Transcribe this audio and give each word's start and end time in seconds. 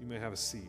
You 0.00 0.06
may 0.06 0.18
have 0.18 0.32
a 0.32 0.36
seat. 0.36 0.68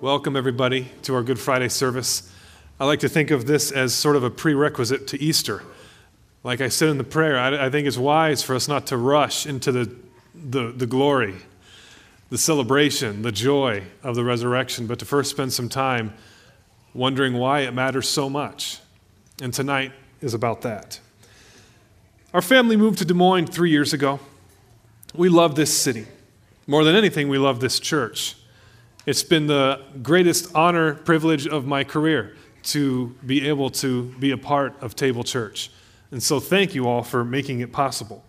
Welcome, 0.00 0.34
everybody, 0.34 0.88
to 1.02 1.14
our 1.14 1.22
Good 1.22 1.38
Friday 1.38 1.68
service. 1.68 2.32
I 2.80 2.86
like 2.86 2.98
to 3.00 3.08
think 3.08 3.30
of 3.30 3.46
this 3.46 3.70
as 3.70 3.94
sort 3.94 4.16
of 4.16 4.24
a 4.24 4.30
prerequisite 4.30 5.06
to 5.08 5.22
Easter. 5.22 5.62
Like 6.42 6.60
I 6.60 6.68
said 6.68 6.88
in 6.88 6.98
the 6.98 7.04
prayer, 7.04 7.38
I, 7.38 7.66
I 7.66 7.70
think 7.70 7.86
it's 7.86 7.96
wise 7.96 8.42
for 8.42 8.56
us 8.56 8.66
not 8.66 8.88
to 8.88 8.96
rush 8.96 9.46
into 9.46 9.70
the, 9.70 9.94
the, 10.34 10.72
the 10.72 10.86
glory, 10.86 11.36
the 12.30 12.38
celebration, 12.38 13.22
the 13.22 13.32
joy 13.32 13.84
of 14.02 14.16
the 14.16 14.24
resurrection, 14.24 14.88
but 14.88 14.98
to 14.98 15.04
first 15.04 15.30
spend 15.30 15.52
some 15.52 15.68
time 15.68 16.14
wondering 16.94 17.34
why 17.34 17.60
it 17.60 17.72
matters 17.72 18.08
so 18.08 18.28
much. 18.28 18.80
And 19.40 19.54
tonight 19.54 19.92
is 20.20 20.34
about 20.34 20.62
that. 20.62 20.98
Our 22.34 22.42
family 22.42 22.76
moved 22.76 22.98
to 22.98 23.04
Des 23.04 23.14
Moines 23.14 23.46
three 23.46 23.70
years 23.70 23.92
ago. 23.92 24.18
We 25.14 25.28
love 25.28 25.54
this 25.54 25.76
city. 25.76 26.06
More 26.66 26.84
than 26.84 26.94
anything, 26.94 27.28
we 27.28 27.38
love 27.38 27.60
this 27.60 27.80
church. 27.80 28.36
It's 29.06 29.22
been 29.22 29.46
the 29.46 29.82
greatest 30.02 30.54
honor, 30.54 30.94
privilege 30.94 31.46
of 31.46 31.66
my 31.66 31.82
career 31.82 32.36
to 32.64 33.16
be 33.24 33.48
able 33.48 33.70
to 33.70 34.12
be 34.18 34.32
a 34.32 34.36
part 34.36 34.74
of 34.82 34.94
Table 34.94 35.24
Church. 35.24 35.70
And 36.10 36.22
so, 36.22 36.40
thank 36.40 36.74
you 36.74 36.86
all 36.86 37.02
for 37.02 37.24
making 37.24 37.60
it 37.60 37.72
possible. 37.72 38.22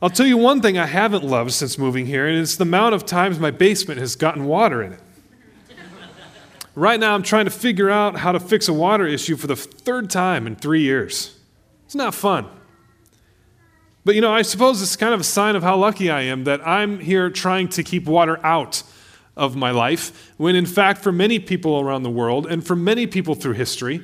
I'll 0.00 0.10
tell 0.10 0.26
you 0.26 0.36
one 0.36 0.60
thing 0.60 0.78
I 0.78 0.86
haven't 0.86 1.24
loved 1.24 1.52
since 1.52 1.78
moving 1.78 2.06
here, 2.06 2.28
and 2.28 2.38
it's 2.38 2.56
the 2.56 2.62
amount 2.62 2.94
of 2.94 3.06
times 3.06 3.38
my 3.40 3.50
basement 3.50 3.98
has 3.98 4.14
gotten 4.14 4.44
water 4.44 4.82
in 4.82 4.92
it. 4.92 5.00
right 6.74 7.00
now, 7.00 7.14
I'm 7.14 7.22
trying 7.22 7.46
to 7.46 7.50
figure 7.50 7.90
out 7.90 8.18
how 8.18 8.30
to 8.30 8.38
fix 8.38 8.68
a 8.68 8.72
water 8.72 9.06
issue 9.06 9.36
for 9.36 9.46
the 9.46 9.56
third 9.56 10.10
time 10.10 10.46
in 10.46 10.54
three 10.54 10.82
years. 10.82 11.38
It's 11.86 11.94
not 11.94 12.14
fun. 12.14 12.46
But 14.04 14.14
you 14.14 14.20
know, 14.20 14.32
I 14.32 14.42
suppose 14.42 14.82
it's 14.82 14.96
kind 14.96 15.14
of 15.14 15.20
a 15.20 15.24
sign 15.24 15.56
of 15.56 15.62
how 15.62 15.76
lucky 15.76 16.10
I 16.10 16.22
am 16.22 16.44
that 16.44 16.66
I'm 16.66 16.98
here 16.98 17.30
trying 17.30 17.68
to 17.68 17.82
keep 17.82 18.04
water 18.04 18.38
out 18.44 18.82
of 19.36 19.56
my 19.56 19.70
life, 19.70 20.32
when 20.36 20.54
in 20.54 20.66
fact, 20.66 21.02
for 21.02 21.10
many 21.10 21.38
people 21.38 21.80
around 21.80 22.02
the 22.02 22.10
world 22.10 22.46
and 22.46 22.64
for 22.64 22.76
many 22.76 23.06
people 23.06 23.34
through 23.34 23.54
history, 23.54 24.02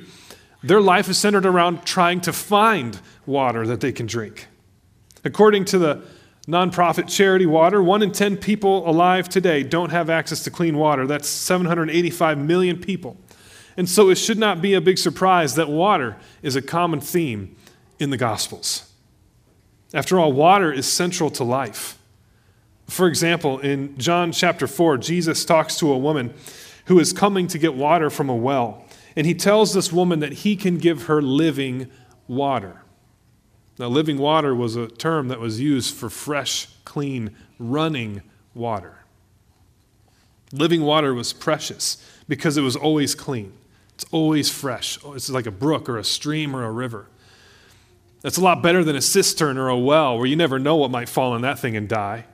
their 0.63 0.81
life 0.81 1.07
is 1.09 1.17
centered 1.17 1.45
around 1.45 1.85
trying 1.85 2.21
to 2.21 2.33
find 2.33 2.99
water 3.25 3.65
that 3.67 3.79
they 3.79 3.91
can 3.91 4.05
drink. 4.05 4.47
According 5.23 5.65
to 5.65 5.77
the 5.77 6.03
nonprofit 6.47 7.07
Charity 7.07 7.45
Water, 7.45 7.81
one 7.81 8.01
in 8.01 8.11
10 8.11 8.37
people 8.37 8.89
alive 8.89 9.29
today 9.29 9.63
don't 9.63 9.91
have 9.91 10.09
access 10.09 10.43
to 10.43 10.51
clean 10.51 10.77
water. 10.77 11.07
That's 11.07 11.27
785 11.27 12.37
million 12.37 12.79
people. 12.79 13.17
And 13.77 13.87
so 13.87 14.09
it 14.09 14.15
should 14.15 14.37
not 14.37 14.61
be 14.61 14.73
a 14.73 14.81
big 14.81 14.97
surprise 14.97 15.55
that 15.55 15.69
water 15.69 16.17
is 16.41 16.55
a 16.55 16.61
common 16.61 16.99
theme 16.99 17.55
in 17.99 18.09
the 18.09 18.17
Gospels. 18.17 18.90
After 19.93 20.19
all, 20.19 20.31
water 20.31 20.71
is 20.71 20.91
central 20.91 21.29
to 21.31 21.43
life. 21.43 21.97
For 22.87 23.07
example, 23.07 23.59
in 23.59 23.97
John 23.97 24.31
chapter 24.31 24.67
4, 24.67 24.97
Jesus 24.97 25.45
talks 25.45 25.77
to 25.77 25.91
a 25.91 25.97
woman 25.97 26.33
who 26.85 26.99
is 26.99 27.13
coming 27.13 27.47
to 27.47 27.57
get 27.57 27.73
water 27.73 28.09
from 28.09 28.29
a 28.29 28.35
well. 28.35 28.85
And 29.15 29.27
he 29.27 29.33
tells 29.33 29.73
this 29.73 29.91
woman 29.91 30.19
that 30.19 30.33
he 30.33 30.55
can 30.55 30.77
give 30.77 31.03
her 31.03 31.21
living 31.21 31.89
water. 32.27 32.81
Now, 33.77 33.87
living 33.87 34.17
water 34.17 34.53
was 34.53 34.75
a 34.75 34.87
term 34.87 35.27
that 35.29 35.39
was 35.39 35.59
used 35.59 35.95
for 35.95 36.09
fresh, 36.09 36.67
clean, 36.85 37.35
running 37.57 38.21
water. 38.53 38.99
Living 40.51 40.81
water 40.81 41.13
was 41.13 41.33
precious 41.33 41.97
because 42.27 42.57
it 42.57 42.61
was 42.61 42.75
always 42.75 43.15
clean, 43.15 43.53
it's 43.93 44.05
always 44.11 44.49
fresh. 44.49 44.99
It's 45.07 45.29
like 45.29 45.45
a 45.45 45.51
brook 45.51 45.87
or 45.87 45.97
a 45.97 46.03
stream 46.03 46.55
or 46.55 46.63
a 46.63 46.71
river. 46.71 47.07
That's 48.21 48.37
a 48.37 48.41
lot 48.41 48.61
better 48.61 48.83
than 48.83 48.95
a 48.95 49.01
cistern 49.01 49.57
or 49.57 49.67
a 49.67 49.77
well 49.77 50.17
where 50.17 50.27
you 50.27 50.35
never 50.35 50.59
know 50.59 50.75
what 50.75 50.91
might 50.91 51.09
fall 51.09 51.35
in 51.35 51.41
that 51.41 51.59
thing 51.59 51.75
and 51.75 51.89
die. 51.89 52.25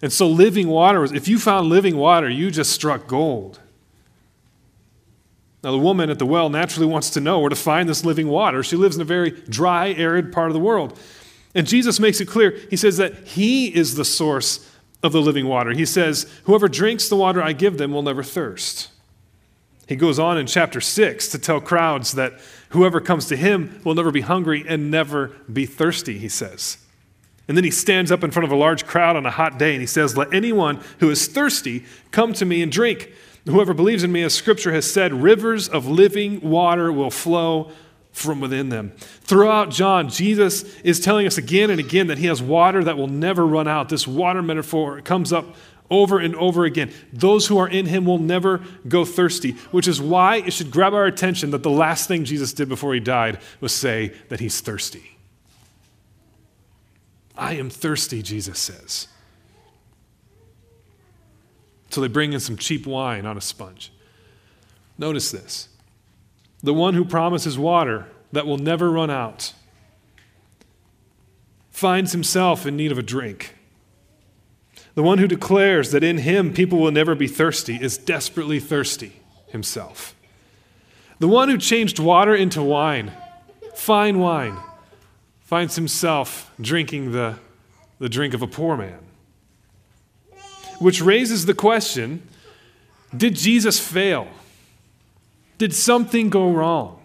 And 0.00 0.12
so, 0.12 0.28
living 0.28 0.68
water 0.68 1.00
was, 1.00 1.12
if 1.12 1.26
you 1.26 1.38
found 1.38 1.68
living 1.68 1.96
water, 1.96 2.28
you 2.28 2.50
just 2.50 2.70
struck 2.70 3.08
gold. 3.08 3.58
Now, 5.64 5.72
the 5.72 5.78
woman 5.78 6.08
at 6.08 6.20
the 6.20 6.26
well 6.26 6.50
naturally 6.50 6.86
wants 6.86 7.10
to 7.10 7.20
know 7.20 7.40
where 7.40 7.50
to 7.50 7.56
find 7.56 7.88
this 7.88 8.04
living 8.04 8.28
water. 8.28 8.62
She 8.62 8.76
lives 8.76 8.94
in 8.94 9.02
a 9.02 9.04
very 9.04 9.30
dry, 9.30 9.92
arid 9.94 10.32
part 10.32 10.48
of 10.48 10.54
the 10.54 10.60
world. 10.60 10.98
And 11.54 11.66
Jesus 11.66 11.98
makes 11.98 12.20
it 12.20 12.26
clear. 12.26 12.56
He 12.70 12.76
says 12.76 12.96
that 12.98 13.26
He 13.26 13.74
is 13.74 13.96
the 13.96 14.04
source 14.04 14.70
of 15.02 15.10
the 15.12 15.20
living 15.20 15.46
water. 15.46 15.72
He 15.72 15.86
says, 15.86 16.30
Whoever 16.44 16.68
drinks 16.68 17.08
the 17.08 17.16
water 17.16 17.42
I 17.42 17.52
give 17.52 17.78
them 17.78 17.92
will 17.92 18.02
never 18.02 18.22
thirst. 18.22 18.90
He 19.88 19.96
goes 19.96 20.18
on 20.18 20.36
in 20.36 20.46
chapter 20.46 20.82
6 20.82 21.28
to 21.28 21.38
tell 21.38 21.62
crowds 21.62 22.12
that 22.12 22.34
whoever 22.70 23.00
comes 23.00 23.24
to 23.26 23.36
him 23.36 23.80
will 23.84 23.94
never 23.94 24.10
be 24.10 24.20
hungry 24.20 24.62
and 24.68 24.90
never 24.90 25.28
be 25.50 25.64
thirsty, 25.64 26.18
he 26.18 26.28
says. 26.28 26.76
And 27.48 27.56
then 27.56 27.64
he 27.64 27.70
stands 27.70 28.12
up 28.12 28.22
in 28.22 28.30
front 28.30 28.44
of 28.44 28.52
a 28.52 28.56
large 28.56 28.86
crowd 28.86 29.16
on 29.16 29.24
a 29.24 29.30
hot 29.30 29.58
day 29.58 29.72
and 29.72 29.80
he 29.80 29.86
says, 29.86 30.14
Let 30.14 30.34
anyone 30.34 30.80
who 31.00 31.08
is 31.08 31.26
thirsty 31.26 31.86
come 32.10 32.34
to 32.34 32.44
me 32.44 32.60
and 32.60 32.70
drink. 32.70 33.10
Whoever 33.46 33.72
believes 33.72 34.04
in 34.04 34.12
me, 34.12 34.22
as 34.22 34.34
scripture 34.34 34.72
has 34.72 34.92
said, 34.92 35.14
rivers 35.14 35.70
of 35.70 35.86
living 35.86 36.42
water 36.42 36.92
will 36.92 37.10
flow 37.10 37.72
from 38.12 38.40
within 38.40 38.68
them. 38.68 38.92
Throughout 39.22 39.70
John, 39.70 40.10
Jesus 40.10 40.64
is 40.80 41.00
telling 41.00 41.26
us 41.26 41.38
again 41.38 41.70
and 41.70 41.80
again 41.80 42.08
that 42.08 42.18
he 42.18 42.26
has 42.26 42.42
water 42.42 42.84
that 42.84 42.98
will 42.98 43.06
never 43.06 43.46
run 43.46 43.68
out. 43.68 43.88
This 43.88 44.06
water 44.06 44.42
metaphor 44.42 45.00
comes 45.00 45.32
up 45.32 45.56
over 45.90 46.18
and 46.18 46.34
over 46.36 46.64
again. 46.64 46.92
Those 47.12 47.46
who 47.46 47.58
are 47.58 47.68
in 47.68 47.86
him 47.86 48.04
will 48.04 48.18
never 48.18 48.62
go 48.86 49.04
thirsty, 49.04 49.52
which 49.70 49.88
is 49.88 50.00
why 50.00 50.36
it 50.36 50.52
should 50.52 50.70
grab 50.70 50.94
our 50.94 51.06
attention 51.06 51.50
that 51.50 51.62
the 51.62 51.70
last 51.70 52.08
thing 52.08 52.24
Jesus 52.24 52.52
did 52.52 52.68
before 52.68 52.94
he 52.94 53.00
died 53.00 53.38
was 53.60 53.74
say 53.74 54.12
that 54.28 54.40
he's 54.40 54.60
thirsty. 54.60 55.16
I 57.36 57.54
am 57.54 57.70
thirsty, 57.70 58.22
Jesus 58.22 58.58
says. 58.58 59.08
So 61.90 62.00
they 62.00 62.08
bring 62.08 62.32
in 62.32 62.40
some 62.40 62.56
cheap 62.56 62.86
wine 62.86 63.24
on 63.24 63.36
a 63.36 63.40
sponge. 63.40 63.92
Notice 64.98 65.30
this 65.30 65.68
the 66.62 66.74
one 66.74 66.94
who 66.94 67.04
promises 67.04 67.56
water 67.56 68.06
that 68.32 68.46
will 68.46 68.58
never 68.58 68.90
run 68.90 69.10
out 69.10 69.54
finds 71.70 72.10
himself 72.10 72.66
in 72.66 72.76
need 72.76 72.90
of 72.90 72.98
a 72.98 73.02
drink. 73.02 73.54
The 74.98 75.04
one 75.04 75.18
who 75.18 75.28
declares 75.28 75.92
that 75.92 76.02
in 76.02 76.18
him 76.18 76.52
people 76.52 76.80
will 76.80 76.90
never 76.90 77.14
be 77.14 77.28
thirsty 77.28 77.76
is 77.80 77.96
desperately 77.96 78.58
thirsty 78.58 79.12
himself. 79.46 80.16
The 81.20 81.28
one 81.28 81.48
who 81.48 81.56
changed 81.56 82.00
water 82.00 82.34
into 82.34 82.64
wine, 82.64 83.12
fine 83.76 84.18
wine, 84.18 84.56
finds 85.42 85.76
himself 85.76 86.52
drinking 86.60 87.12
the, 87.12 87.36
the 88.00 88.08
drink 88.08 88.34
of 88.34 88.42
a 88.42 88.48
poor 88.48 88.76
man. 88.76 88.98
Which 90.80 91.00
raises 91.00 91.46
the 91.46 91.54
question 91.54 92.28
did 93.16 93.36
Jesus 93.36 93.78
fail? 93.78 94.26
Did 95.58 95.72
something 95.72 96.28
go 96.28 96.50
wrong? 96.50 97.00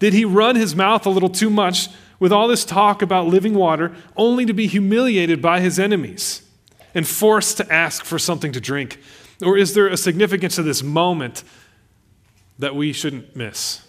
Did 0.00 0.14
he 0.14 0.24
run 0.24 0.56
his 0.56 0.74
mouth 0.74 1.06
a 1.06 1.10
little 1.10 1.30
too 1.30 1.48
much 1.48 1.90
with 2.18 2.32
all 2.32 2.48
this 2.48 2.64
talk 2.64 3.02
about 3.02 3.28
living 3.28 3.54
water 3.54 3.94
only 4.16 4.44
to 4.46 4.52
be 4.52 4.66
humiliated 4.66 5.40
by 5.40 5.60
his 5.60 5.78
enemies? 5.78 6.42
And 6.94 7.06
forced 7.06 7.56
to 7.58 7.72
ask 7.72 8.04
for 8.04 8.18
something 8.18 8.52
to 8.52 8.60
drink? 8.60 9.00
Or 9.42 9.56
is 9.56 9.74
there 9.74 9.88
a 9.88 9.96
significance 9.96 10.56
to 10.56 10.62
this 10.62 10.82
moment 10.82 11.44
that 12.58 12.74
we 12.74 12.92
shouldn't 12.92 13.34
miss? 13.34 13.86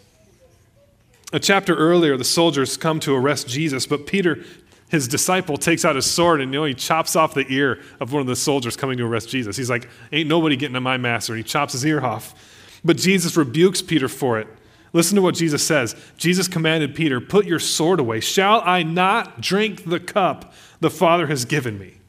A 1.34 1.40
chapter 1.40 1.76
earlier, 1.76 2.18
the 2.18 2.24
soldiers 2.24 2.78
come 2.78 3.00
to 3.02 3.16
arrest 3.16 3.48
Jesus, 3.48 3.86
but 3.86 4.06
Peter, 4.06 4.44
his 4.90 5.08
disciple, 5.08 5.58
takes 5.58 5.86
out 5.86 5.96
his 5.96 6.10
sword 6.10 6.42
and 6.42 6.54
you 6.54 6.60
know, 6.60 6.66
he 6.66 6.74
chops 6.74 7.16
off 7.16 7.34
the 7.34 7.46
ear 7.50 7.82
of 8.00 8.12
one 8.12 8.22
of 8.22 8.28
the 8.28 8.36
soldiers 8.36 8.76
coming 8.76 8.98
to 8.98 9.06
arrest 9.06 9.30
Jesus. 9.30 9.56
He's 9.56 9.70
like, 9.70 9.88
Ain't 10.12 10.28
nobody 10.28 10.58
getting 10.58 10.74
to 10.74 10.82
my 10.82 10.98
master. 10.98 11.34
And 11.34 11.38
he 11.38 11.44
chops 11.44 11.74
his 11.74 11.86
ear 11.86 12.02
off. 12.02 12.36
But 12.84 12.98
Jesus 12.98 13.38
rebukes 13.38 13.82
Peter 13.82 14.10
for 14.10 14.40
it. 14.40 14.48
Listen 14.94 15.16
to 15.16 15.22
what 15.22 15.36
Jesus 15.36 15.66
says. 15.66 15.96
Jesus 16.18 16.50
commanded 16.50 16.96
Peter, 16.96 17.22
Put 17.22 17.46
your 17.46 17.60
sword 17.60 18.02
away. 18.02 18.20
Shall 18.20 18.62
I 18.66 18.84
not 18.84 19.40
drink 19.40 19.86
the 19.86 20.00
cup 20.02 20.54
the 20.82 20.90
Father 20.90 21.28
has 21.28 21.46
given 21.46 21.80
me? 21.80 22.01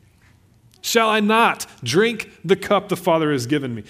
Shall 0.82 1.08
I 1.08 1.20
not 1.20 1.66
drink 1.82 2.30
the 2.44 2.56
cup 2.56 2.88
the 2.88 2.96
Father 2.96 3.32
has 3.32 3.46
given 3.46 3.74
me? 3.74 3.84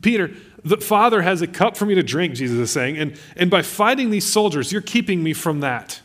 Peter, 0.00 0.32
the 0.64 0.76
Father 0.76 1.22
has 1.22 1.40
a 1.40 1.46
cup 1.46 1.76
for 1.76 1.86
me 1.86 1.94
to 1.94 2.02
drink, 2.02 2.34
Jesus 2.34 2.58
is 2.58 2.70
saying, 2.70 2.98
and, 2.98 3.18
and 3.36 3.50
by 3.50 3.62
fighting 3.62 4.10
these 4.10 4.26
soldiers, 4.26 4.72
you're 4.72 4.80
keeping 4.80 5.22
me 5.22 5.32
from 5.32 5.60
that. 5.60 6.00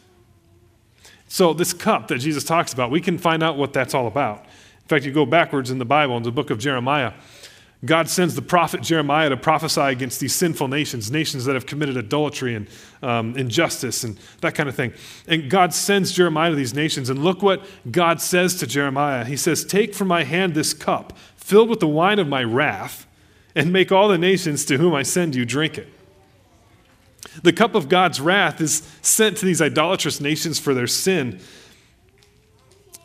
So, 1.28 1.54
this 1.54 1.74
cup 1.74 2.08
that 2.08 2.20
Jesus 2.20 2.44
talks 2.44 2.72
about, 2.72 2.92
we 2.92 3.02
can 3.02 3.18
find 3.18 3.44
out 3.44 3.58
what 3.58 3.74
that's 3.74 3.94
all 3.94 4.08
about. 4.08 4.40
In 4.44 4.88
fact, 4.88 5.04
you 5.04 5.12
go 5.12 5.26
backwards 5.26 5.72
in 5.72 5.80
the 5.80 5.86
Bible, 5.86 6.16
in 6.16 6.24
the 6.24 6.32
book 6.32 6.50
of 6.50 6.60
Jeremiah, 6.60 7.14
God 7.86 8.10
sends 8.10 8.34
the 8.34 8.42
prophet 8.42 8.82
Jeremiah 8.82 9.30
to 9.30 9.38
prophesy 9.38 9.82
against 9.82 10.20
these 10.20 10.34
sinful 10.34 10.68
nations, 10.68 11.12
nations 11.12 11.46
that 11.46 11.54
have 11.54 11.68
committed 11.68 11.96
adultery 11.96 12.56
and 12.56 12.68
um, 13.04 13.38
injustice 13.38 14.04
and 14.04 14.18
that 14.42 14.56
kind 14.56 14.68
of 14.68 14.76
thing. 14.76 14.94
And 15.28 15.50
God 15.50 15.74
sends 15.74 16.12
Jeremiah 16.12 16.50
to 16.50 16.56
these 16.56 16.74
nations. 16.74 17.10
And 17.10 17.24
look 17.24 17.44
what 17.44 17.64
God 17.92 18.20
says 18.20 18.56
to 18.56 18.68
Jeremiah 18.68 19.26
He 19.26 19.38
says, 19.38 19.64
Take 19.64 19.94
from 19.94 20.08
my 20.08 20.24
hand 20.24 20.56
this 20.56 20.74
cup 20.74 21.14
filled 21.48 21.70
with 21.70 21.80
the 21.80 21.88
wine 21.88 22.20
of 22.20 22.28
my 22.28 22.44
wrath, 22.44 23.08
and 23.56 23.72
make 23.72 23.90
all 23.90 24.10
the 24.10 24.18
nations 24.18 24.66
to 24.66 24.78
whom 24.78 24.94
I 24.94 25.04
send 25.04 25.34
you 25.34 25.46
drink 25.46 25.78
it. 25.78 25.88
The 27.42 27.54
cup 27.54 27.74
of 27.74 27.88
God's 27.88 28.20
wrath 28.20 28.60
is 28.60 28.86
sent 29.02 29.38
to 29.38 29.46
these 29.46 29.62
idolatrous 29.62 30.20
nations 30.20 30.60
for 30.60 30.74
their 30.74 30.88
sin. 30.88 31.40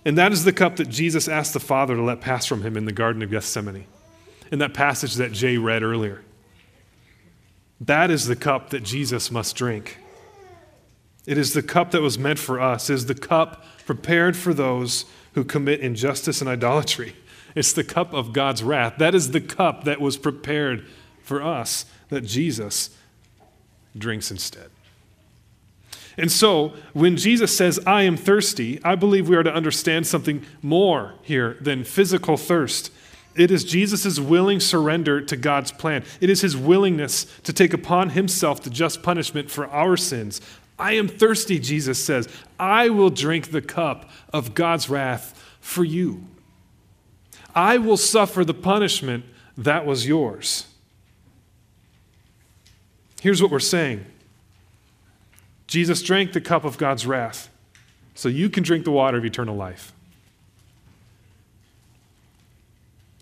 And 0.04 0.18
that 0.18 0.32
is 0.32 0.42
the 0.44 0.52
cup 0.52 0.74
that 0.76 0.88
Jesus 0.88 1.28
asked 1.28 1.52
the 1.52 1.60
Father 1.60 1.94
to 1.94 2.02
let 2.02 2.20
pass 2.20 2.44
from 2.44 2.62
him 2.62 2.76
in 2.76 2.84
the 2.84 2.92
Garden 2.92 3.22
of 3.22 3.30
Gethsemane, 3.30 3.86
in 4.52 4.58
that 4.58 4.74
passage 4.74 5.14
that 5.14 5.32
Jay 5.32 5.56
read 5.56 5.82
earlier. 5.82 6.22
That 7.80 8.10
is 8.10 8.26
the 8.26 8.36
cup 8.36 8.70
that 8.70 8.84
Jesus 8.84 9.30
must 9.30 9.56
drink. 9.56 9.98
It 11.26 11.38
is 11.38 11.54
the 11.54 11.62
cup 11.62 11.90
that 11.92 12.02
was 12.02 12.18
meant 12.18 12.38
for 12.38 12.60
us, 12.60 12.90
it 12.90 12.94
is 12.94 13.06
the 13.06 13.14
cup 13.14 13.64
prepared 13.86 14.36
for 14.36 14.54
those 14.54 15.06
who 15.34 15.42
commit 15.42 15.80
injustice 15.80 16.40
and 16.40 16.48
idolatry. 16.48 17.16
It's 17.54 17.72
the 17.72 17.84
cup 17.84 18.12
of 18.12 18.32
God's 18.32 18.62
wrath. 18.62 18.94
That 18.98 19.14
is 19.14 19.30
the 19.30 19.40
cup 19.40 19.84
that 19.84 20.00
was 20.00 20.16
prepared 20.16 20.86
for 21.22 21.42
us 21.42 21.86
that 22.08 22.22
Jesus 22.22 22.90
drinks 23.96 24.30
instead. 24.30 24.70
And 26.16 26.30
so, 26.30 26.74
when 26.92 27.16
Jesus 27.16 27.56
says, 27.56 27.80
I 27.86 28.02
am 28.02 28.18
thirsty, 28.18 28.80
I 28.84 28.96
believe 28.96 29.28
we 29.28 29.36
are 29.36 29.42
to 29.42 29.54
understand 29.54 30.06
something 30.06 30.44
more 30.60 31.14
here 31.22 31.56
than 31.60 31.84
physical 31.84 32.36
thirst. 32.36 32.90
It 33.34 33.50
is 33.50 33.64
Jesus' 33.64 34.18
willing 34.18 34.60
surrender 34.60 35.20
to 35.20 35.36
God's 35.36 35.72
plan. 35.72 36.04
It 36.20 36.28
is 36.28 36.42
his 36.42 36.56
willingness 36.56 37.24
to 37.42 37.52
take 37.52 37.72
upon 37.72 38.10
himself 38.10 38.62
the 38.62 38.70
just 38.70 39.02
punishment 39.02 39.50
for 39.50 39.66
our 39.68 39.96
sins. 39.96 40.40
I 40.78 40.92
am 40.92 41.08
thirsty, 41.08 41.58
Jesus 41.58 42.04
says. 42.04 42.28
I 42.58 42.88
will 42.88 43.10
drink 43.10 43.50
the 43.50 43.62
cup 43.62 44.10
of 44.32 44.54
God's 44.54 44.90
wrath 44.90 45.40
for 45.60 45.84
you. 45.84 46.24
I 47.54 47.78
will 47.78 47.96
suffer 47.96 48.44
the 48.44 48.54
punishment 48.54 49.24
that 49.56 49.86
was 49.86 50.06
yours. 50.06 50.66
Here's 53.20 53.40
what 53.40 53.50
we're 53.50 53.60
saying 53.60 54.04
Jesus 55.66 56.02
drank 56.02 56.32
the 56.32 56.40
cup 56.40 56.64
of 56.64 56.76
God's 56.76 57.06
wrath 57.06 57.48
so 58.14 58.28
you 58.28 58.50
can 58.50 58.62
drink 58.62 58.84
the 58.84 58.90
water 58.90 59.18
of 59.18 59.24
eternal 59.24 59.56
life. 59.56 59.91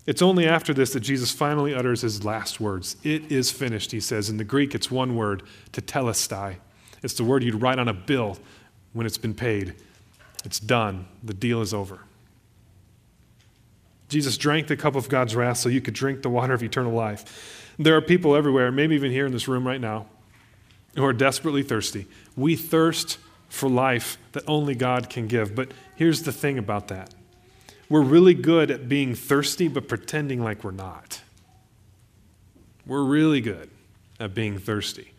It's 0.05 0.21
only 0.21 0.47
after 0.47 0.73
this 0.73 0.93
that 0.93 1.01
Jesus 1.01 1.31
finally 1.31 1.73
utters 1.75 2.01
his 2.01 2.25
last 2.25 2.59
words. 2.59 2.97
It 3.03 3.31
is 3.31 3.51
finished, 3.51 3.91
he 3.91 3.99
says. 3.99 4.29
In 4.29 4.37
the 4.37 4.43
Greek, 4.43 4.73
it's 4.73 4.89
one 4.89 5.15
word, 5.15 5.43
tetelestai. 5.71 6.55
It's 7.03 7.13
the 7.13 7.23
word 7.23 7.43
you'd 7.43 7.61
write 7.61 7.79
on 7.79 7.87
a 7.87 7.93
bill 7.93 8.37
when 8.93 9.05
it's 9.05 9.17
been 9.17 9.33
paid. 9.33 9.75
It's 10.43 10.59
done. 10.59 11.07
The 11.23 11.33
deal 11.33 11.61
is 11.61 11.73
over. 11.73 11.99
Jesus 14.09 14.37
drank 14.37 14.67
the 14.67 14.75
cup 14.75 14.95
of 14.95 15.07
God's 15.07 15.35
wrath 15.35 15.57
so 15.57 15.69
you 15.69 15.81
could 15.81 15.93
drink 15.93 16.21
the 16.21 16.29
water 16.29 16.53
of 16.53 16.63
eternal 16.63 16.91
life. 16.91 17.73
There 17.79 17.95
are 17.95 18.01
people 18.01 18.35
everywhere, 18.35 18.71
maybe 18.71 18.95
even 18.95 19.11
here 19.11 19.25
in 19.25 19.31
this 19.31 19.47
room 19.47 19.65
right 19.65 19.79
now, 19.79 20.07
who 20.95 21.05
are 21.05 21.13
desperately 21.13 21.63
thirsty. 21.63 22.07
We 22.35 22.55
thirst 22.55 23.19
for 23.47 23.69
life 23.69 24.17
that 24.33 24.43
only 24.47 24.75
God 24.75 25.09
can 25.09 25.27
give. 25.27 25.55
But 25.55 25.71
here's 25.95 26.23
the 26.23 26.31
thing 26.31 26.57
about 26.57 26.89
that 26.89 27.13
we're 27.91 28.01
really 28.01 28.33
good 28.33 28.71
at 28.71 28.87
being 28.87 29.13
thirsty, 29.13 29.67
but 29.67 29.89
pretending 29.89 30.41
like 30.41 30.63
we're 30.63 30.71
not. 30.71 31.21
We're 32.87 33.03
really 33.03 33.41
good 33.41 33.69
at 34.17 34.33
being 34.33 34.57
thirsty, 34.57 35.11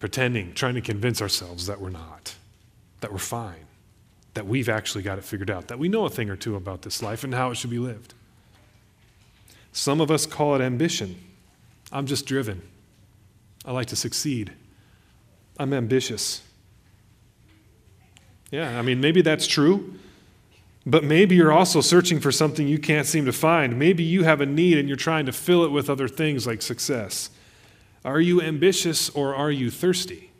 pretending, 0.00 0.52
trying 0.52 0.74
to 0.74 0.82
convince 0.82 1.22
ourselves 1.22 1.66
that 1.66 1.80
we're 1.80 1.88
not, 1.88 2.34
that 3.00 3.10
we're 3.10 3.18
fine, 3.18 3.64
that 4.34 4.46
we've 4.46 4.68
actually 4.68 5.02
got 5.02 5.16
it 5.16 5.24
figured 5.24 5.50
out, 5.50 5.68
that 5.68 5.78
we 5.78 5.88
know 5.88 6.04
a 6.04 6.10
thing 6.10 6.28
or 6.28 6.36
two 6.36 6.56
about 6.56 6.82
this 6.82 7.02
life 7.02 7.24
and 7.24 7.32
how 7.32 7.50
it 7.50 7.54
should 7.54 7.70
be 7.70 7.78
lived. 7.78 8.12
Some 9.72 10.02
of 10.02 10.10
us 10.10 10.26
call 10.26 10.54
it 10.56 10.60
ambition. 10.60 11.18
I'm 11.90 12.04
just 12.04 12.26
driven. 12.26 12.60
I 13.64 13.72
like 13.72 13.86
to 13.86 13.96
succeed. 13.96 14.52
I'm 15.58 15.72
ambitious. 15.72 16.42
Yeah, 18.50 18.78
I 18.78 18.82
mean, 18.82 19.00
maybe 19.00 19.22
that's 19.22 19.46
true, 19.46 19.94
but 20.90 21.04
maybe 21.04 21.36
you're 21.36 21.52
also 21.52 21.80
searching 21.80 22.18
for 22.18 22.32
something 22.32 22.66
you 22.66 22.78
can't 22.78 23.06
seem 23.06 23.24
to 23.26 23.32
find. 23.32 23.78
Maybe 23.78 24.02
you 24.02 24.24
have 24.24 24.40
a 24.40 24.46
need 24.46 24.76
and 24.76 24.88
you're 24.88 24.96
trying 24.96 25.26
to 25.26 25.32
fill 25.32 25.64
it 25.64 25.70
with 25.70 25.88
other 25.88 26.08
things 26.08 26.46
like 26.46 26.62
success. 26.62 27.30
Are 28.04 28.20
you 28.20 28.42
ambitious 28.42 29.08
or 29.10 29.34
are 29.34 29.52
you 29.52 29.70
thirsty? 29.70 30.30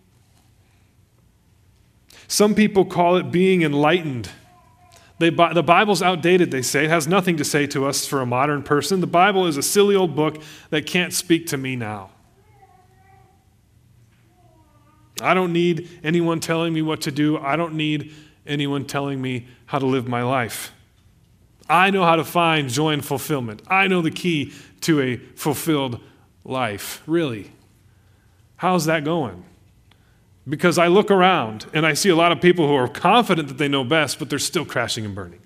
Some 2.27 2.55
people 2.55 2.85
call 2.85 3.17
it 3.17 3.31
being 3.31 3.63
enlightened. 3.63 4.31
They, 5.19 5.31
the 5.31 5.63
Bible's 5.63 6.03
outdated, 6.03 6.51
they 6.51 6.63
say. 6.63 6.87
It 6.87 6.91
has 6.91 7.07
nothing 7.07 7.37
to 7.37 7.45
say 7.45 7.67
to 7.69 7.87
us 7.87 8.07
for 8.07 8.21
a 8.21 8.27
modern 8.27 8.63
person. 8.63 9.01
The 9.01 9.07
Bible 9.07 9.47
is 9.47 9.57
a 9.57 9.63
silly 9.63 9.95
old 9.95 10.17
book 10.17 10.43
that 10.71 10.87
can't 10.87 11.13
speak 11.13 11.47
to 11.49 11.57
me 11.57 11.77
now. 11.77 12.11
I 15.21 15.35
don't 15.35 15.53
need 15.53 16.01
anyone 16.03 16.41
telling 16.41 16.73
me 16.73 16.83
what 16.83 17.03
to 17.03 17.13
do. 17.13 17.39
I 17.39 17.57
don't 17.57 17.75
need 17.75 18.15
anyone 18.51 18.85
telling 18.85 19.23
me 19.23 19.47
how 19.67 19.79
to 19.79 19.87
live 19.87 20.09
my 20.09 20.23
life. 20.23 20.73
I 21.69 21.91
know 21.91 22.05
how 22.05 22.17
to 22.17 22.25
find 22.25 22.69
joy 22.69 22.93
and 22.93 23.05
fulfillment. 23.05 23.63
I 23.69 23.87
know 23.87 24.03
the 24.03 24.11
key 24.11 24.53
to 24.83 25.01
a 25.01 25.17
fulfilled 25.17 26.01
life. 26.45 27.03
Really. 27.07 27.53
How's 28.57 28.87
that 28.87 29.05
going? 29.05 29.45
Because 30.49 30.79
I 30.79 30.89
look 30.89 31.11
around 31.11 31.67
and 31.73 31.87
I 31.87 31.95
see 31.95 32.09
a 32.09 32.17
lot 32.17 32.33
of 32.33 32.41
people 32.41 32.67
who 32.67 32.75
are 32.75 32.89
confident 32.89 33.49
that 33.49 33.59
they 33.59 33.69
know 33.69 33.85
best, 33.85 34.19
but 34.19 34.29
they're 34.29 34.39
still 34.39 34.65
crashing 34.65 35.05
and 35.05 35.15
burning. 35.15 35.41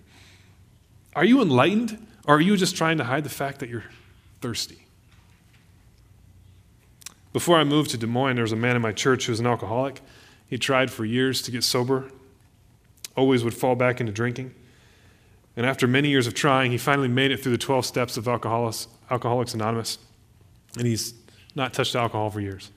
Are 1.14 1.24
you 1.24 1.42
enlightened, 1.42 2.06
or 2.26 2.36
are 2.36 2.40
you 2.40 2.56
just 2.56 2.74
trying 2.74 2.98
to 2.98 3.04
hide 3.04 3.24
the 3.24 3.30
fact 3.30 3.60
that 3.60 3.68
you're 3.68 3.84
thirsty? 4.40 4.78
Before 7.32 7.58
I 7.58 7.64
moved 7.64 7.90
to 7.90 7.98
Des 7.98 8.06
Moines, 8.06 8.36
there 8.36 8.44
was 8.44 8.52
a 8.52 8.56
man 8.56 8.76
in 8.76 8.82
my 8.82 8.92
church 8.92 9.26
who 9.26 9.32
was 9.32 9.40
an 9.40 9.46
alcoholic. 9.46 10.00
He 10.46 10.56
tried 10.56 10.90
for 10.90 11.04
years 11.04 11.42
to 11.42 11.50
get 11.50 11.64
sober, 11.64 12.10
always 13.16 13.44
would 13.44 13.55
fall 13.55 13.75
back 13.75 14.00
into 14.00 14.12
drinking. 14.12 14.55
And 15.56 15.64
after 15.64 15.87
many 15.87 16.08
years 16.08 16.26
of 16.26 16.34
trying, 16.34 16.72
he 16.72 16.78
finally 16.78 17.08
made 17.08 17.31
it 17.31 17.40
through 17.43 17.52
the 17.52 17.58
12 17.58 17.87
steps 17.87 18.16
of 18.16 18.26
Alcoholics, 18.26 18.88
Alcoholics 19.11 19.55
Anonymous. 19.55 19.99
And 20.76 20.87
he's 20.87 21.14
not 21.55 21.72
touched 21.72 21.94
alcohol 21.94 22.31
for 22.31 22.40
years. 22.40 22.70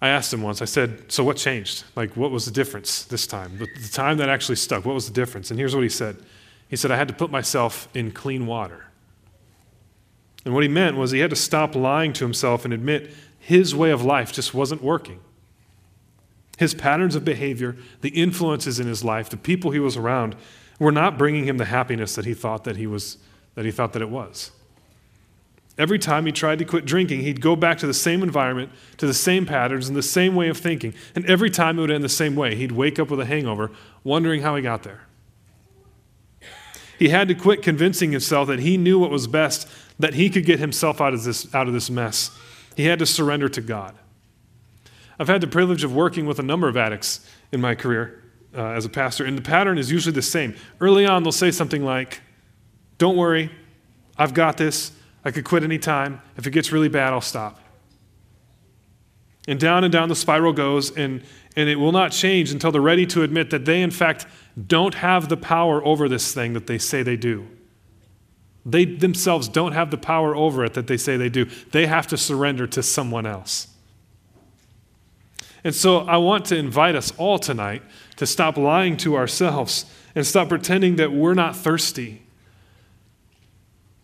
I 0.00 0.08
asked 0.08 0.32
him 0.32 0.42
once, 0.42 0.62
I 0.62 0.64
said, 0.64 1.10
So 1.10 1.24
what 1.24 1.36
changed? 1.36 1.84
Like, 1.96 2.16
what 2.16 2.30
was 2.30 2.44
the 2.44 2.50
difference 2.50 3.04
this 3.04 3.26
time? 3.26 3.58
The, 3.58 3.66
the 3.66 3.88
time 3.92 4.18
that 4.18 4.28
actually 4.28 4.56
stuck, 4.56 4.84
what 4.84 4.94
was 4.94 5.08
the 5.08 5.12
difference? 5.12 5.50
And 5.50 5.58
here's 5.58 5.74
what 5.74 5.82
he 5.82 5.88
said 5.88 6.16
He 6.68 6.76
said, 6.76 6.90
I 6.90 6.96
had 6.96 7.08
to 7.08 7.14
put 7.14 7.30
myself 7.30 7.88
in 7.94 8.12
clean 8.12 8.46
water. 8.46 8.86
And 10.44 10.54
what 10.54 10.62
he 10.62 10.68
meant 10.68 10.96
was 10.96 11.10
he 11.10 11.18
had 11.18 11.30
to 11.30 11.36
stop 11.36 11.74
lying 11.74 12.12
to 12.14 12.24
himself 12.24 12.64
and 12.64 12.72
admit 12.72 13.10
his 13.38 13.74
way 13.74 13.90
of 13.90 14.04
life 14.04 14.32
just 14.32 14.54
wasn't 14.54 14.82
working. 14.82 15.20
His 16.58 16.74
patterns 16.74 17.14
of 17.14 17.24
behavior, 17.24 17.76
the 18.00 18.10
influences 18.10 18.80
in 18.80 18.86
his 18.86 19.04
life, 19.04 19.30
the 19.30 19.36
people 19.36 19.70
he 19.70 19.78
was 19.78 19.96
around, 19.96 20.36
were 20.78 20.92
not 20.92 21.16
bringing 21.16 21.46
him 21.46 21.56
the 21.56 21.64
happiness 21.66 22.14
that 22.16 22.24
he 22.24 22.34
thought 22.34 22.64
that 22.64 22.76
he 22.76 22.86
was 22.86 23.18
that 23.54 23.64
he 23.64 23.70
thought 23.70 23.92
that 23.94 24.02
it 24.02 24.10
was. 24.10 24.52
Every 25.78 25.98
time 25.98 26.26
he 26.26 26.32
tried 26.32 26.58
to 26.58 26.64
quit 26.64 26.84
drinking, 26.84 27.20
he'd 27.20 27.40
go 27.40 27.54
back 27.54 27.78
to 27.78 27.86
the 27.86 27.94
same 27.94 28.22
environment, 28.22 28.72
to 28.98 29.06
the 29.06 29.14
same 29.14 29.46
patterns, 29.46 29.88
and 29.88 29.96
the 29.96 30.02
same 30.02 30.34
way 30.34 30.48
of 30.48 30.58
thinking. 30.58 30.94
And 31.14 31.24
every 31.26 31.50
time 31.50 31.78
it 31.78 31.80
would 31.80 31.90
end 31.90 32.02
the 32.02 32.08
same 32.08 32.34
way. 32.34 32.56
He'd 32.56 32.72
wake 32.72 32.98
up 32.98 33.10
with 33.10 33.20
a 33.20 33.24
hangover, 33.24 33.70
wondering 34.02 34.42
how 34.42 34.56
he 34.56 34.62
got 34.62 34.82
there. 34.82 35.02
He 36.98 37.10
had 37.10 37.28
to 37.28 37.34
quit 37.34 37.62
convincing 37.62 38.10
himself 38.10 38.48
that 38.48 38.58
he 38.58 38.76
knew 38.76 38.98
what 38.98 39.10
was 39.10 39.28
best, 39.28 39.68
that 40.00 40.14
he 40.14 40.30
could 40.30 40.44
get 40.44 40.58
himself 40.58 41.00
out 41.00 41.14
of 41.14 41.22
this, 41.22 41.52
out 41.54 41.68
of 41.68 41.74
this 41.74 41.88
mess. 41.88 42.36
He 42.76 42.86
had 42.86 42.98
to 42.98 43.06
surrender 43.06 43.48
to 43.48 43.60
God. 43.60 43.94
I've 45.18 45.28
had 45.28 45.40
the 45.40 45.46
privilege 45.46 45.84
of 45.84 45.94
working 45.94 46.26
with 46.26 46.38
a 46.38 46.42
number 46.42 46.68
of 46.68 46.76
addicts 46.76 47.28
in 47.50 47.60
my 47.60 47.74
career 47.74 48.22
uh, 48.56 48.68
as 48.68 48.84
a 48.84 48.88
pastor, 48.88 49.24
and 49.24 49.36
the 49.36 49.42
pattern 49.42 49.78
is 49.78 49.90
usually 49.90 50.12
the 50.12 50.22
same. 50.22 50.54
Early 50.80 51.04
on, 51.06 51.22
they'll 51.22 51.32
say 51.32 51.50
something 51.50 51.84
like, 51.84 52.20
Don't 52.98 53.16
worry, 53.16 53.50
I've 54.16 54.34
got 54.34 54.56
this. 54.56 54.92
I 55.24 55.30
could 55.30 55.44
quit 55.44 55.62
anytime. 55.62 56.20
If 56.36 56.46
it 56.46 56.50
gets 56.50 56.72
really 56.72 56.88
bad, 56.88 57.12
I'll 57.12 57.20
stop. 57.20 57.60
And 59.48 59.58
down 59.58 59.82
and 59.82 59.92
down 59.92 60.08
the 60.08 60.14
spiral 60.14 60.52
goes, 60.52 60.90
and, 60.96 61.22
and 61.56 61.68
it 61.68 61.76
will 61.76 61.92
not 61.92 62.12
change 62.12 62.52
until 62.52 62.70
they're 62.70 62.80
ready 62.80 63.06
to 63.06 63.22
admit 63.22 63.50
that 63.50 63.64
they, 63.64 63.82
in 63.82 63.90
fact, 63.90 64.26
don't 64.66 64.94
have 64.94 65.28
the 65.28 65.36
power 65.36 65.84
over 65.84 66.08
this 66.08 66.32
thing 66.34 66.52
that 66.52 66.66
they 66.66 66.78
say 66.78 67.02
they 67.02 67.16
do. 67.16 67.48
They 68.66 68.84
themselves 68.84 69.48
don't 69.48 69.72
have 69.72 69.90
the 69.90 69.96
power 69.96 70.36
over 70.36 70.64
it 70.64 70.74
that 70.74 70.86
they 70.86 70.98
say 70.98 71.16
they 71.16 71.30
do. 71.30 71.46
They 71.72 71.86
have 71.86 72.06
to 72.08 72.18
surrender 72.18 72.66
to 72.68 72.82
someone 72.82 73.24
else. 73.24 73.68
And 75.64 75.74
so 75.74 75.98
I 75.98 76.16
want 76.18 76.44
to 76.46 76.56
invite 76.56 76.94
us 76.94 77.12
all 77.18 77.38
tonight 77.38 77.82
to 78.16 78.26
stop 78.26 78.56
lying 78.56 78.96
to 78.98 79.16
ourselves 79.16 79.84
and 80.14 80.26
stop 80.26 80.48
pretending 80.48 80.96
that 80.96 81.12
we're 81.12 81.34
not 81.34 81.56
thirsty. 81.56 82.22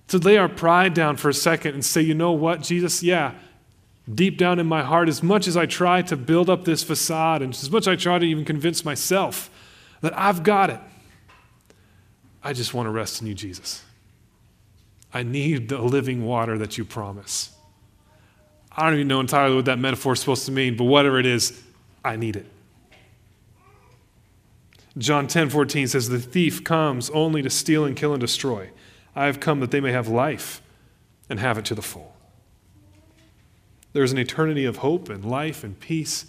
To 0.08 0.18
lay 0.18 0.36
our 0.36 0.48
pride 0.48 0.94
down 0.94 1.16
for 1.16 1.28
a 1.28 1.34
second 1.34 1.74
and 1.74 1.84
say, 1.84 2.02
you 2.02 2.14
know 2.14 2.32
what, 2.32 2.60
Jesus, 2.62 3.02
yeah, 3.02 3.34
deep 4.12 4.36
down 4.36 4.58
in 4.58 4.66
my 4.66 4.82
heart, 4.82 5.08
as 5.08 5.22
much 5.22 5.46
as 5.46 5.56
I 5.56 5.66
try 5.66 6.02
to 6.02 6.16
build 6.16 6.50
up 6.50 6.64
this 6.64 6.82
facade 6.82 7.40
and 7.40 7.54
as 7.54 7.70
much 7.70 7.84
as 7.84 7.88
I 7.88 7.96
try 7.96 8.18
to 8.18 8.26
even 8.26 8.44
convince 8.44 8.84
myself 8.84 9.50
that 10.02 10.16
I've 10.18 10.42
got 10.42 10.70
it, 10.70 10.80
I 12.42 12.52
just 12.52 12.74
want 12.74 12.86
to 12.86 12.90
rest 12.90 13.22
in 13.22 13.26
you, 13.26 13.34
Jesus. 13.34 13.82
I 15.12 15.22
need 15.22 15.68
the 15.68 15.78
living 15.78 16.24
water 16.24 16.58
that 16.58 16.76
you 16.76 16.84
promise. 16.84 17.53
I 18.76 18.84
don't 18.84 18.94
even 18.94 19.08
know 19.08 19.20
entirely 19.20 19.56
what 19.56 19.66
that 19.66 19.78
metaphor 19.78 20.14
is 20.14 20.20
supposed 20.20 20.46
to 20.46 20.52
mean, 20.52 20.76
but 20.76 20.84
whatever 20.84 21.18
it 21.18 21.26
is, 21.26 21.62
I 22.04 22.16
need 22.16 22.36
it. 22.36 22.46
John 24.96 25.26
10 25.26 25.50
14 25.50 25.88
says, 25.88 26.08
The 26.08 26.18
thief 26.18 26.62
comes 26.64 27.10
only 27.10 27.42
to 27.42 27.50
steal 27.50 27.84
and 27.84 27.96
kill 27.96 28.12
and 28.12 28.20
destroy. 28.20 28.70
I 29.16 29.26
have 29.26 29.40
come 29.40 29.60
that 29.60 29.70
they 29.70 29.80
may 29.80 29.92
have 29.92 30.08
life 30.08 30.60
and 31.28 31.40
have 31.40 31.58
it 31.58 31.64
to 31.66 31.74
the 31.74 31.82
full. 31.82 32.14
There 33.92 34.02
is 34.02 34.12
an 34.12 34.18
eternity 34.18 34.64
of 34.64 34.78
hope 34.78 35.08
and 35.08 35.24
life 35.24 35.62
and 35.62 35.78
peace 35.78 36.26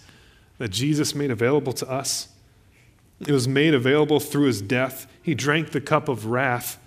that 0.58 0.68
Jesus 0.70 1.14
made 1.14 1.30
available 1.30 1.72
to 1.74 1.90
us. 1.90 2.28
It 3.20 3.32
was 3.32 3.48
made 3.48 3.74
available 3.74 4.20
through 4.20 4.46
his 4.46 4.62
death. 4.62 5.06
He 5.20 5.34
drank 5.34 5.70
the 5.70 5.80
cup 5.80 6.08
of 6.08 6.26
wrath 6.26 6.78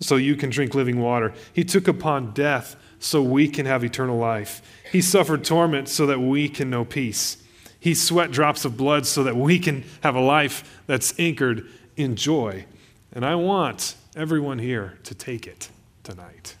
so 0.00 0.16
you 0.16 0.36
can 0.36 0.50
drink 0.50 0.74
living 0.74 1.00
water. 1.00 1.32
He 1.52 1.64
took 1.64 1.88
upon 1.88 2.32
death 2.32 2.76
so 2.98 3.22
we 3.22 3.48
can 3.48 3.66
have 3.66 3.84
eternal 3.84 4.18
life. 4.18 4.62
He 4.90 5.00
suffered 5.00 5.44
torment 5.44 5.88
so 5.88 6.06
that 6.06 6.20
we 6.20 6.48
can 6.48 6.70
know 6.70 6.84
peace. 6.84 7.36
He 7.78 7.94
sweat 7.94 8.30
drops 8.30 8.64
of 8.64 8.76
blood 8.76 9.06
so 9.06 9.24
that 9.24 9.36
we 9.36 9.58
can 9.58 9.84
have 10.02 10.14
a 10.14 10.20
life 10.20 10.82
that's 10.86 11.12
anchored 11.18 11.68
in 11.96 12.16
joy. 12.16 12.64
And 13.12 13.24
I 13.24 13.34
want 13.34 13.96
everyone 14.16 14.58
here 14.58 14.98
to 15.04 15.14
take 15.14 15.46
it 15.46 15.68
tonight, 16.02 16.56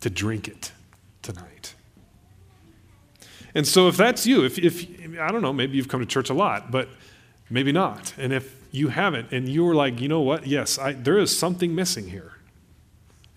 to 0.00 0.10
drink 0.10 0.48
it 0.48 0.72
tonight. 1.22 1.74
And 3.54 3.66
so, 3.66 3.88
if 3.88 3.96
that's 3.96 4.26
you, 4.26 4.44
if, 4.44 4.58
if 4.58 4.86
I 5.18 5.32
don't 5.32 5.42
know, 5.42 5.52
maybe 5.52 5.76
you've 5.76 5.88
come 5.88 6.00
to 6.00 6.06
church 6.06 6.30
a 6.30 6.34
lot, 6.34 6.70
but 6.70 6.88
maybe 7.48 7.72
not. 7.72 8.14
And 8.16 8.32
if 8.32 8.54
you 8.70 8.88
haven't, 8.88 9.32
and 9.32 9.48
you 9.48 9.64
were 9.64 9.74
like, 9.74 10.00
you 10.00 10.08
know 10.08 10.20
what? 10.20 10.46
Yes, 10.46 10.78
I, 10.78 10.92
there 10.92 11.18
is 11.18 11.36
something 11.36 11.74
missing 11.74 12.08
here. 12.08 12.32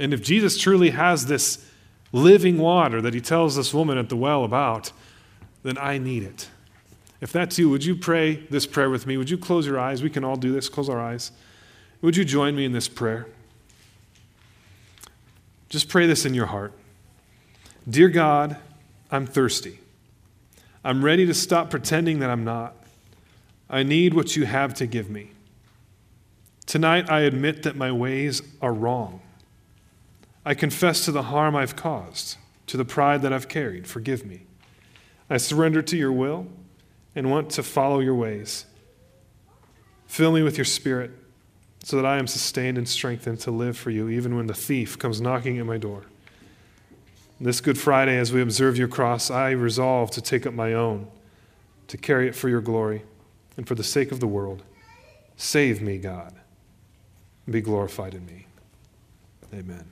And 0.04 0.14
if 0.14 0.22
Jesus 0.22 0.58
truly 0.58 0.90
has 0.90 1.28
this 1.28 1.66
living 2.12 2.58
water 2.58 3.02
that 3.02 3.14
he 3.14 3.22
tells 3.22 3.56
this 3.56 3.74
woman 3.74 3.98
at 3.98 4.10
the 4.10 4.18
well 4.18 4.44
about, 4.44 4.92
then 5.64 5.78
I 5.78 5.98
need 5.98 6.24
it. 6.24 6.50
If 7.22 7.32
that's 7.32 7.58
you, 7.58 7.70
would 7.70 7.86
you 7.86 7.96
pray 7.96 8.36
this 8.50 8.68
prayer 8.68 8.90
with 8.90 9.08
me? 9.08 9.16
Would 9.16 9.30
you 9.30 9.38
close 9.38 9.66
your 9.66 9.80
eyes? 9.80 10.04
We 10.04 10.10
can 10.10 10.26
all 10.26 10.36
do 10.36 10.52
this. 10.52 10.68
Close 10.68 10.90
our 10.90 11.00
eyes. 11.00 11.32
Would 12.02 12.18
you 12.18 12.26
join 12.26 12.54
me 12.54 12.66
in 12.66 12.74
this 12.74 12.90
prayer? 12.90 13.28
Just 15.70 15.88
pray 15.88 16.06
this 16.06 16.26
in 16.26 16.34
your 16.34 16.48
heart. 16.48 16.74
Dear 17.90 18.10
God, 18.10 18.58
I'm 19.10 19.26
thirsty. 19.26 19.80
I'm 20.84 21.06
ready 21.06 21.26
to 21.28 21.34
stop 21.34 21.70
pretending 21.70 22.20
that 22.20 22.30
I'm 22.30 22.44
not. 22.44 22.76
I 23.70 23.84
need 23.84 24.14
what 24.16 24.36
you 24.36 24.48
have 24.48 24.74
to 24.74 24.86
give 24.86 25.10
me. 25.10 25.32
Tonight, 26.66 27.10
I 27.10 27.22
admit 27.22 27.64
that 27.64 27.78
my 27.78 27.94
ways 27.94 28.42
are 28.62 28.74
wrong. 28.74 29.22
I 30.46 30.54
confess 30.54 31.06
to 31.06 31.12
the 31.12 31.24
harm 31.24 31.56
I've 31.56 31.76
caused, 31.76 32.38
to 32.68 32.78
the 32.78 32.86
pride 32.86 33.22
that 33.22 33.32
I've 33.32 33.48
carried. 33.48 33.88
Forgive 33.88 34.26
me. 34.26 34.42
I 35.30 35.38
surrender 35.38 35.82
to 35.82 35.98
your 35.98 36.12
will 36.12 36.48
and 37.16 37.32
want 37.32 37.50
to 37.52 37.64
follow 37.64 38.00
your 38.00 38.16
ways. 38.16 38.66
Fill 40.06 40.32
me 40.32 40.44
with 40.44 40.58
your 40.58 40.66
spirit 40.66 41.12
so 41.84 41.96
that 41.96 42.06
I 42.06 42.18
am 42.18 42.28
sustained 42.28 42.78
and 42.78 42.88
strengthened 42.88 43.40
to 43.42 43.52
live 43.52 43.78
for 43.78 43.90
you, 43.90 44.10
even 44.10 44.36
when 44.36 44.48
the 44.48 44.54
thief 44.54 44.98
comes 44.98 45.22
knocking 45.22 45.60
at 45.60 45.66
my 45.66 45.78
door. 45.78 46.04
This 47.40 47.62
Good 47.62 47.78
Friday, 47.78 48.18
as 48.18 48.32
we 48.32 48.42
observe 48.42 48.78
your 48.78 48.88
cross, 48.88 49.30
I 49.30 49.52
resolve 49.52 50.12
to 50.12 50.22
take 50.22 50.46
up 50.46 50.54
my 50.54 50.74
own, 50.74 51.08
to 51.88 51.98
carry 51.98 52.28
it 52.28 52.36
for 52.36 52.48
your 52.48 52.62
glory 52.62 53.04
and 53.58 53.68
for 53.68 53.76
the 53.76 53.84
sake 53.84 54.12
of 54.12 54.20
the 54.20 54.28
world. 54.28 54.64
Save 55.36 55.82
me, 55.82 55.98
God, 55.98 56.34
be 57.50 57.60
glorified 57.60 58.14
in 58.14 58.26
me. 58.26 58.48
Amen. 59.54 59.86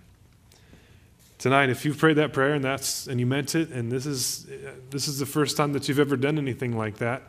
Tonight, 1.41 1.71
if 1.71 1.85
you've 1.85 1.97
prayed 1.97 2.17
that 2.17 2.33
prayer 2.33 2.53
and 2.53 2.63
that's 2.63 3.07
and 3.07 3.19
you 3.19 3.25
meant 3.25 3.55
it, 3.55 3.71
and 3.71 3.91
this 3.91 4.05
is 4.05 4.45
this 4.91 5.07
is 5.07 5.17
the 5.17 5.25
first 5.25 5.57
time 5.57 5.73
that 5.73 5.89
you've 5.89 5.97
ever 5.97 6.15
done 6.15 6.37
anything 6.37 6.77
like 6.77 6.97
that, 6.97 7.23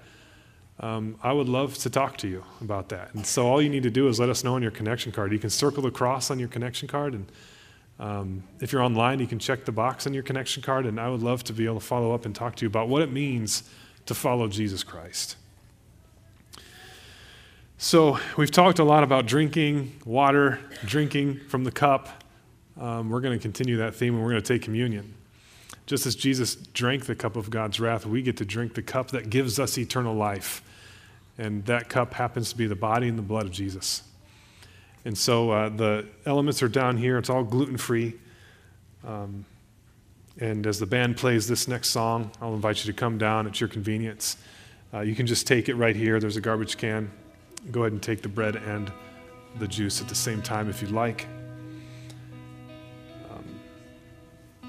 um, 0.81 1.17
I 1.23 1.33
would 1.33 1.49
love 1.49 1.79
to 1.79 1.89
talk 1.89 2.19
to 2.19 2.29
you 2.29 2.45
about 2.61 2.91
that. 2.91 3.15
And 3.15 3.27
so 3.27 3.47
all 3.47 3.63
you 3.63 3.71
need 3.71 3.85
to 3.85 3.91
do 3.91 4.09
is 4.09 4.21
let 4.21 4.29
us 4.29 4.45
know 4.45 4.55
on 4.55 4.61
your 4.61 4.71
connection 4.71 5.13
card. 5.13 5.33
You 5.33 5.39
can 5.39 5.49
circle 5.49 5.83
the 5.83 5.91
cross 5.91 6.31
on 6.31 6.39
your 6.39 6.49
connection 6.49 6.89
card, 6.89 7.15
and 7.15 7.33
um, 7.99 8.43
if 8.61 8.71
you're 8.71 8.83
online, 8.83 9.19
you 9.19 9.27
can 9.27 9.39
check 9.39 9.65
the 9.65 9.73
box 9.73 10.07
on 10.07 10.13
your 10.13 10.23
connection 10.23 10.63
card. 10.63 10.85
And 10.85 11.01
I 11.01 11.09
would 11.09 11.23
love 11.23 11.43
to 11.45 11.55
be 11.55 11.65
able 11.65 11.81
to 11.81 11.87
follow 11.87 12.13
up 12.13 12.27
and 12.27 12.35
talk 12.35 12.55
to 12.57 12.67
you 12.67 12.69
about 12.69 12.91
what 12.91 13.01
it 13.01 13.11
means 13.11 13.63
to 14.05 14.15
follow 14.15 14.47
Jesus 14.47 14.85
Christ. 14.85 15.37
So 17.79 18.19
we've 18.37 18.51
talked 18.51 18.79
a 18.79 18.85
lot 18.85 19.05
about 19.05 19.25
drinking 19.25 20.01
water, 20.05 20.61
drinking 20.85 21.41
from 21.49 21.65
the 21.65 21.73
cup. 21.73 22.22
Um, 22.81 23.11
we're 23.11 23.21
going 23.21 23.39
to 23.39 23.43
continue 23.43 23.77
that 23.79 23.95
theme, 23.95 24.15
and 24.15 24.23
we're 24.23 24.31
going 24.31 24.43
to 24.43 24.55
take 24.55 24.63
communion. 24.63 25.15
Just 25.87 26.07
as 26.07 26.15
Jesus 26.15 26.55
drank 26.55 27.07
the 27.07 27.15
cup 27.15 27.37
of 27.37 27.51
God's 27.51 27.81
wrath, 27.81 28.07
we 28.07 28.23
get 28.23 28.37
to 28.39 28.45
drink 28.45 28.75
the 28.75 28.83
cup 28.83 29.11
that 29.11 29.31
gives 29.31 29.59
us 29.59 29.77
eternal 29.77 30.15
life. 30.15 30.63
And 31.39 31.65
that 31.67 31.89
cup 31.89 32.15
happens 32.15 32.51
to 32.51 32.57
be 32.57 32.67
the 32.67 32.77
body 32.77 33.09
and 33.09 33.19
the 33.19 33.23
blood 33.23 33.47
of 33.47 33.53
Jesus. 33.53 34.03
And 35.05 35.17
so 35.17 35.51
uh, 35.51 35.69
the 35.69 36.07
elements 36.27 36.63
are 36.63 36.69
down 36.69 36.97
here. 36.97 37.19
It's 37.19 37.31
all 37.31 37.43
gluten 37.43 37.77
free. 37.77 38.15
Um, 39.07 39.45
and 40.39 40.67
as 40.67 40.79
the 40.79 40.87
band 40.87 41.17
plays 41.17 41.49
this 41.49 41.69
next 41.69 41.91
song, 41.91 42.31
I'll 42.41 42.55
invite 42.55 42.85
you 42.85 42.93
to 42.93 42.99
come 42.99 43.19
down 43.19 43.47
at 43.47 43.61
your 43.61 43.69
convenience. 43.69 44.37
Uh, 44.95 45.01
you 45.01 45.15
can 45.15 45.27
just 45.27 45.47
take 45.47 45.69
it 45.69 45.75
right 45.75 45.97
here. 45.97 46.21
There's 46.21 46.37
a 46.37 46.41
garbage 46.41 46.77
can. 46.77 47.11
Go 47.71 47.83
ahead 47.83 47.93
and 47.93 48.03
take 48.03 48.23
the 48.23 48.29
bread 48.29 48.57
and 48.57 48.91
the 49.59 49.69
juice 49.69 50.01
at 50.01 50.09
the 50.09 50.15
same 50.15 50.43
time 50.43 50.69
if 50.69 50.81
you'd 50.81 50.91
like. 50.91 51.27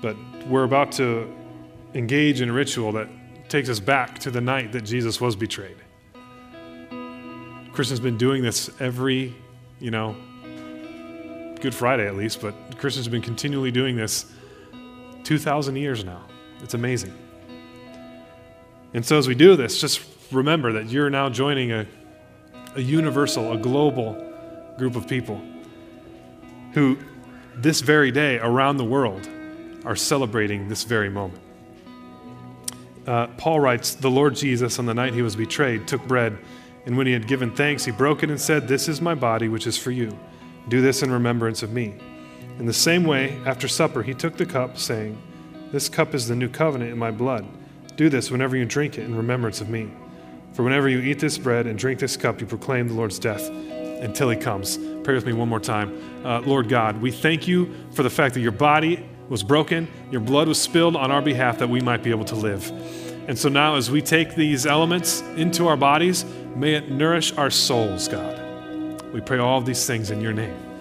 But 0.04 0.18
we're 0.50 0.66
about 0.66 0.92
to 0.94 1.34
engage 1.94 2.42
in 2.42 2.50
a 2.50 2.54
ritual 2.54 2.92
that 2.92 3.08
takes 3.48 3.70
us 3.70 3.80
back 3.80 4.20
to 4.20 4.32
the 4.32 4.42
night 4.42 4.74
that 4.74 4.82
Jesus 4.82 5.22
was 5.22 5.34
betrayed. 5.34 5.78
Christians 7.72 8.02
been 8.02 8.18
doing 8.18 8.44
this 8.44 8.70
every, 8.82 9.34
you 9.80 9.92
know, 9.92 10.14
Good 11.62 11.74
Friday 11.74 12.06
at 12.06 12.16
least, 12.16 12.42
but 12.42 12.54
Christians 12.78 13.06
have 13.06 13.14
been 13.14 13.22
continually 13.22 13.72
doing 13.72 13.96
this 13.96 14.26
2,000 15.24 15.78
years 15.78 16.04
now. 16.04 16.26
It's 16.62 16.74
amazing. 16.74 17.14
And 18.94 19.06
so 19.06 19.18
as 19.18 19.30
we 19.30 19.36
do 19.36 19.56
this, 19.56 19.80
just 19.80 20.02
remember 20.34 20.74
that 20.74 20.90
you're 20.90 21.10
now 21.10 21.30
joining 21.30 21.72
a, 21.72 21.88
a 22.76 22.82
universal, 22.82 23.54
a 23.54 23.58
global 23.58 24.22
group 24.78 24.98
of 24.98 25.08
people 25.08 25.42
who, 26.74 26.98
this 27.56 27.80
very 27.80 28.12
day 28.12 28.38
around 28.40 28.76
the 28.76 28.84
world, 28.84 29.30
are 29.86 29.96
celebrating 29.96 30.68
this 30.68 30.84
very 30.84 31.10
moment. 31.10 31.42
Uh, 33.06 33.28
Paul 33.38 33.60
writes 33.60 33.96
The 33.96 34.10
Lord 34.10 34.36
Jesus, 34.36 34.80
on 34.80 34.86
the 34.86 34.94
night 34.94 35.14
he 35.14 35.22
was 35.22 35.36
betrayed, 35.36 35.88
took 35.88 36.06
bread, 36.08 36.38
and 36.86 36.98
when 36.98 37.08
he 37.08 37.14
had 37.14 37.28
given 37.28 37.52
thanks, 37.52 37.86
he 37.86 37.92
broke 37.92 38.24
it 38.24 38.30
and 38.30 38.40
said, 38.40 38.68
This 38.68 38.88
is 38.88 39.02
my 39.02 39.16
body, 39.16 39.48
which 39.48 39.68
is 39.68 39.78
for 39.78 39.92
you. 39.92 40.18
Do 40.70 40.82
this 40.82 41.04
in 41.04 41.12
remembrance 41.12 41.64
of 41.64 41.72
me. 41.72 41.96
In 42.60 42.66
the 42.66 42.74
same 42.74 43.04
way, 43.04 43.40
after 43.46 43.68
supper, 43.68 44.04
he 44.04 44.14
took 44.14 44.38
the 44.38 44.46
cup, 44.46 44.78
saying, 44.78 45.22
This 45.72 45.90
cup 45.90 46.14
is 46.14 46.28
the 46.28 46.36
new 46.36 46.50
covenant 46.50 46.92
in 46.92 46.98
my 46.98 47.12
blood. 47.12 47.46
Do 47.96 48.10
this 48.10 48.32
whenever 48.32 48.56
you 48.56 48.66
drink 48.66 48.98
it 48.98 49.04
in 49.04 49.16
remembrance 49.16 49.62
of 49.62 49.70
me. 49.70 49.92
For 50.54 50.64
whenever 50.64 50.88
you 50.88 51.00
eat 51.00 51.20
this 51.20 51.38
bread 51.38 51.68
and 51.68 51.78
drink 51.78 52.00
this 52.00 52.16
cup, 52.16 52.40
you 52.40 52.48
proclaim 52.48 52.88
the 52.88 52.94
Lord's 52.94 53.20
death 53.20 53.50
until 53.50 54.30
he 54.30 54.38
comes. 54.38 54.78
Pray 55.04 55.16
with 55.16 55.26
me 55.26 55.34
one 55.34 55.50
more 55.50 55.60
time. 55.60 56.00
Uh, 56.24 56.42
Lord 56.42 56.70
God, 56.70 57.02
we 57.02 57.12
thank 57.12 57.48
you 57.48 57.74
for 57.92 58.04
the 58.04 58.10
fact 58.10 58.34
that 58.36 58.42
your 58.42 58.52
body 58.52 59.04
was 59.30 59.44
broken, 59.44 59.88
your 60.12 60.22
blood 60.22 60.48
was 60.48 60.62
spilled 60.62 60.96
on 60.96 61.12
our 61.12 61.22
behalf 61.22 61.60
that 61.60 61.70
we 61.70 61.82
might 61.82 62.04
be 62.04 62.10
able 62.10 62.26
to 62.26 62.36
live. 62.36 62.70
And 63.28 63.38
so 63.38 63.50
now, 63.50 63.76
as 63.76 63.90
we 63.90 64.02
take 64.02 64.36
these 64.36 64.66
elements 64.66 65.22
into 65.38 65.68
our 65.68 65.78
bodies, 65.78 66.26
may 66.56 66.74
it 66.74 66.92
nourish 66.92 67.32
our 67.38 67.50
souls, 67.50 68.08
God. 68.08 68.40
We 69.14 69.22
pray 69.22 69.38
all 69.38 69.60
of 69.60 69.66
these 69.66 69.86
things 69.86 70.12
in 70.12 70.20
your 70.20 70.34
name. 70.34 70.73